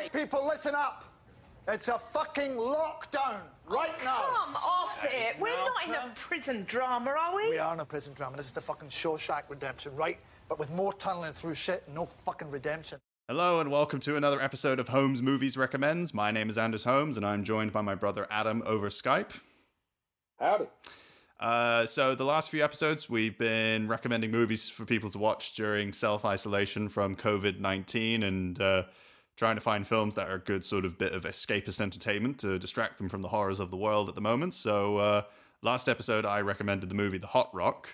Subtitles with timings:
[0.00, 1.04] right, people, listen up.
[1.68, 4.22] It's a fucking lockdown right now.
[4.22, 5.38] Come off it.
[5.38, 7.50] We're not in a prison drama, are we?
[7.50, 8.36] We are in a prison drama.
[8.38, 10.18] This is the fucking Shawshank redemption, right?
[10.48, 12.98] But with more tunneling through shit and no fucking redemption.
[13.28, 16.14] Hello and welcome to another episode of Holmes Movies Recommends.
[16.14, 19.38] My name is Anders Holmes and I'm joined by my brother Adam over Skype.
[20.40, 20.66] Howdy.
[21.38, 25.92] Uh, so the last few episodes we've been recommending movies for people to watch during
[25.92, 28.82] self-isolation from COVID-19 and uh,
[29.40, 32.58] trying to find films that are a good sort of bit of escapist entertainment to
[32.58, 34.52] distract them from the horrors of the world at the moment.
[34.52, 35.22] So uh,
[35.62, 37.88] last episode I recommended the movie The Hot Rock.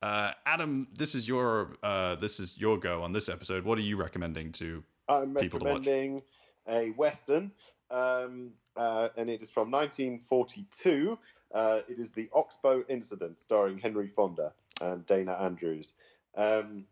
[0.00, 3.64] Uh, Adam, this is your uh, this is your go on this episode.
[3.64, 5.78] What are you recommending to I'm people to watch?
[5.78, 6.22] recommending
[6.68, 7.50] a western,
[7.90, 11.18] um, uh, and it is from 1942.
[11.52, 15.94] Uh, it is the Oxbow Incident, starring Henry Fonda and Dana Andrews.
[16.36, 16.84] Um,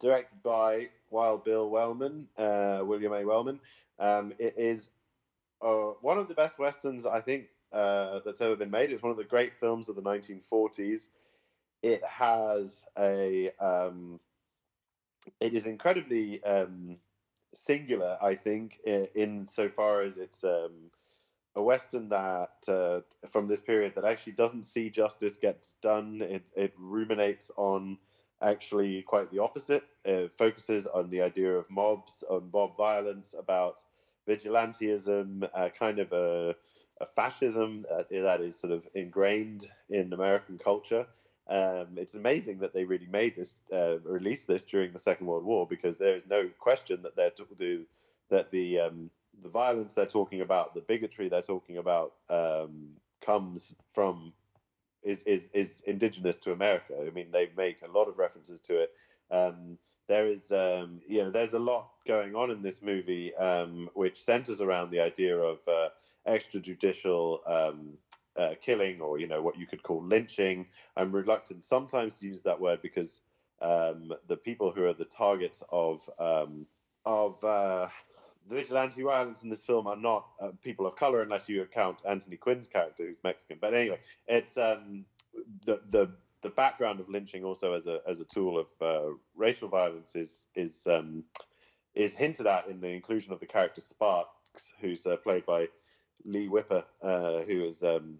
[0.00, 3.24] directed by Wild Bill Wellman, uh, William A.
[3.24, 3.60] Wellman.
[3.98, 4.90] Um, it is
[5.62, 8.90] uh, one of the best westerns I think uh, that's ever been made.
[8.90, 11.08] It's one of the great films of the 1940s.
[11.82, 13.50] It has a.
[13.60, 14.20] Um,
[15.40, 16.96] it is incredibly um,
[17.54, 20.90] singular, I think, in, so far as it's um,
[21.54, 26.22] a western that uh, from this period that actually doesn't see justice get done.
[26.22, 27.98] It, it ruminates on
[28.42, 29.84] actually quite the opposite.
[30.04, 33.82] It focuses on the idea of mobs, on mob violence, about
[34.28, 36.54] vigilantism, uh, kind of a,
[37.00, 41.06] a fascism that, that is sort of ingrained in American culture.
[41.48, 45.44] Um, it's amazing that they really made this, uh, released this during the Second World
[45.44, 47.86] War, because there is no question that they're to,
[48.30, 49.10] that the um,
[49.42, 52.88] the violence they're talking about, the bigotry they're talking about, um,
[53.24, 54.32] comes from
[55.02, 56.94] is is is indigenous to America.
[57.06, 58.90] I mean, they make a lot of references to it.
[59.30, 63.90] Um, there is, um, you know, there's a lot going on in this movie um,
[63.94, 65.88] which centers around the idea of uh,
[66.26, 67.98] extrajudicial um,
[68.38, 70.66] uh, killing, or you know, what you could call lynching.
[70.96, 73.20] I'm reluctant sometimes to use that word because
[73.60, 76.66] um, the people who are the targets of um,
[77.04, 77.88] of uh,
[78.48, 81.98] the vigilante violence in this film are not uh, people of color, unless you account
[82.08, 83.58] Anthony Quinn's character, who's Mexican.
[83.60, 85.04] But anyway, it's um,
[85.64, 86.10] the the
[86.42, 90.46] the background of lynching also as a as a tool of uh, racial violence is
[90.54, 91.24] is um,
[91.94, 95.68] is hinted at in the inclusion of the character Sparks, who's uh, played by
[96.24, 98.18] Leigh Whipper, uh, who is um,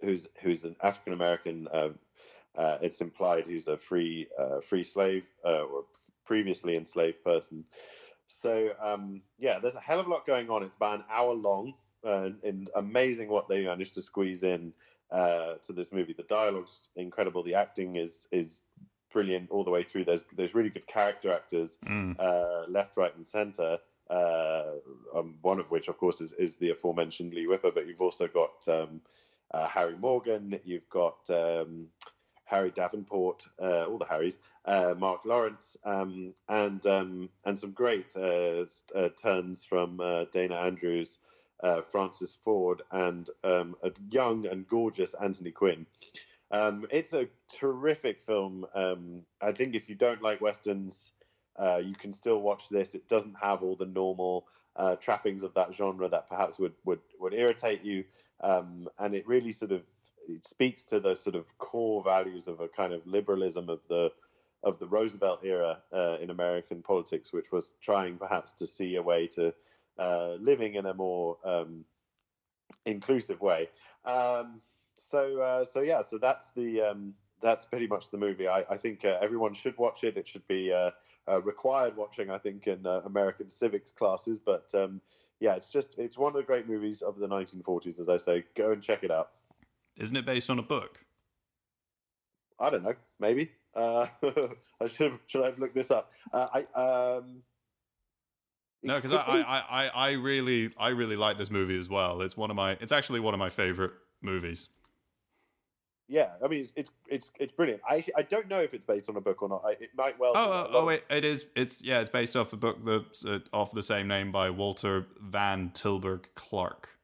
[0.00, 1.68] who's who's an African American.
[1.72, 1.98] Um,
[2.56, 5.84] uh, it's implied he's a free uh, free slave or
[6.24, 7.64] previously enslaved person.
[8.28, 10.62] So um, yeah, there's a hell of a lot going on.
[10.62, 14.72] It's about an hour long, uh, and amazing what they managed to squeeze in
[15.10, 16.12] uh, to this movie.
[16.12, 17.42] The dialogue's incredible.
[17.42, 18.64] The acting is is
[19.12, 20.04] brilliant all the way through.
[20.04, 22.16] There's there's really good character actors, Mm.
[22.18, 23.78] uh, left, right, and center.
[24.08, 24.74] Uh,
[25.16, 27.72] um, one of which, of course, is, is the aforementioned Leigh Whipper.
[27.72, 29.00] But you've also got um,
[29.52, 30.60] uh, Harry Morgan.
[30.64, 31.88] You've got um,
[32.46, 38.16] Harry Davenport, uh, all the Harrys, uh, Marc Lawrence, um, and um, and some great
[38.16, 38.64] uh,
[38.94, 41.18] uh, turns from uh, Dana Andrews,
[41.62, 45.86] uh, Francis Ford, and um, a young and gorgeous Anthony Quinn.
[46.52, 48.64] Um, it's a terrific film.
[48.74, 51.12] Um, I think if you don't like westerns,
[51.58, 52.94] you can still watch this.
[52.94, 54.46] It doesn't have all the normal
[55.00, 58.04] trappings of that genre that perhaps would would would irritate you,
[58.40, 59.82] um, and it really sort of
[60.28, 64.10] it speaks to the sort of core values of a kind of liberalism of the
[64.62, 69.02] of the Roosevelt era uh, in American politics, which was trying perhaps to see a
[69.02, 69.54] way to
[69.98, 71.84] uh, living in a more um,
[72.84, 73.68] inclusive way.
[74.04, 74.60] Um,
[74.96, 78.48] so uh, so yeah, so that's the um, that's pretty much the movie.
[78.48, 80.16] I, I think uh, everyone should watch it.
[80.16, 80.90] It should be uh,
[81.28, 84.38] uh, required watching, I think, in American civics classes.
[84.38, 85.00] But um,
[85.38, 88.44] yeah, it's just it's one of the great movies of the 1940s, as I say.
[88.56, 89.30] Go and check it out.
[89.96, 91.00] Isn't it based on a book?
[92.58, 93.50] I don't know, maybe.
[93.74, 94.06] Uh,
[94.80, 96.10] I should should I have looked this up?
[96.32, 97.42] Uh, I um.
[98.82, 102.20] No, because I, I, I, I really I really like this movie as well.
[102.22, 103.92] It's one of my it's actually one of my favorite
[104.22, 104.68] movies.
[106.08, 107.80] yeah, I mean it's it's it's, it's brilliant.
[107.88, 109.62] I actually, I don't know if it's based on a book or not.
[109.66, 110.32] I, it might well.
[110.34, 111.46] Oh, oh, oh wait, it is.
[111.56, 115.06] It's yeah, it's based off a book that's uh, off the same name by Walter
[115.20, 116.95] Van Tilburg Clark.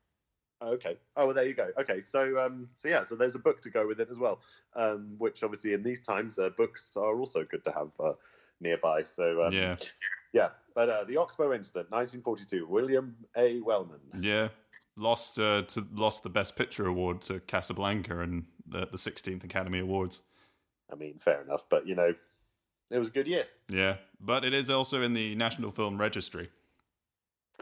[0.63, 0.97] Okay.
[1.17, 1.69] Oh, well, there you go.
[1.79, 4.41] Okay, so um, so yeah, so there's a book to go with it as well,
[4.75, 8.13] um, which obviously in these times, uh, books are also good to have uh,
[8.61, 9.03] nearby.
[9.05, 9.77] So um, Yeah,
[10.33, 10.49] yeah.
[10.75, 13.61] But uh, the Oxbow Incident, 1942, William A.
[13.61, 14.01] Wellman.
[14.21, 14.49] yeah.
[14.97, 19.79] Lost uh, to lost the Best Picture award to Casablanca and the the 16th Academy
[19.79, 20.21] Awards.
[20.93, 22.15] I mean, fair enough, but you know,
[22.91, 23.47] it was a good year.
[23.71, 26.51] Yeah, but it is also in the National Film Registry.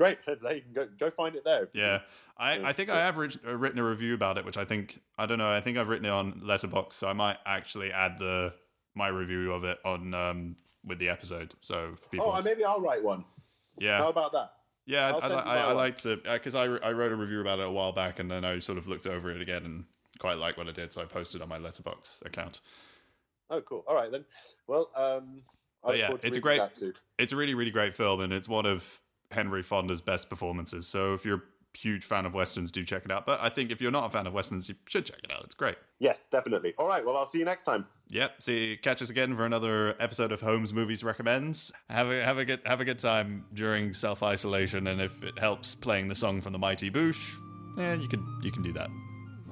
[0.01, 0.19] Great.
[0.25, 1.69] Can go go find it there.
[1.75, 2.01] Yeah,
[2.39, 4.99] I, I think I have writ- uh, written a review about it, which I think
[5.19, 5.51] I don't know.
[5.51, 8.55] I think I've written it on Letterboxd, so I might actually add the
[8.95, 10.57] my review of it on um,
[10.87, 11.53] with the episode.
[11.61, 13.27] So for people, Oh, maybe I'll write one.
[13.79, 14.53] yeah, How about that?
[14.87, 17.59] yeah, I'll I, I, I, I like to because I, I wrote a review about
[17.59, 19.85] it a while back, and then I sort of looked over it again and
[20.19, 22.63] quite liked what I did, so I posted on my Letterboxd account.
[23.51, 23.85] Oh, cool.
[23.87, 24.25] All right then.
[24.67, 25.43] Well, um,
[25.95, 26.63] yeah, it's a great-
[27.19, 28.99] It's a really really great film, and it's one of
[29.31, 30.87] Henry Fonda's best performances.
[30.87, 33.27] So if you're a huge fan of westerns, do check it out.
[33.27, 35.45] But I think if you're not a fan of westerns, you should check it out.
[35.45, 35.77] It's great.
[35.99, 36.75] Yes, definitely.
[36.79, 37.05] All right.
[37.05, 37.87] Well, I'll see you next time.
[38.09, 38.43] Yep.
[38.43, 41.73] See, catch us again for another episode of Holmes Movies Recommends.
[41.89, 45.39] Have a have a good have a good time during self isolation, and if it
[45.39, 47.35] helps playing the song from the Mighty Boosh,
[47.77, 48.91] yeah, you can you can do that.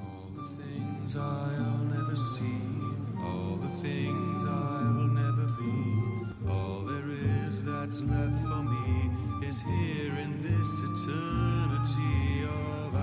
[0.01, 7.11] All the things I'll never see, all the things I'll never be, all there
[7.47, 12.95] is that's left for me is here in this eternity of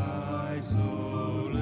[0.51, 1.53] isolation,